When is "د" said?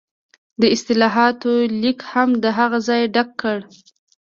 0.61-0.63, 2.43-2.45